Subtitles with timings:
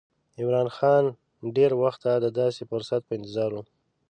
[0.39, 1.05] عمرا خان
[1.41, 3.57] له ډېره وخته د داسې فرصت په انتظار و.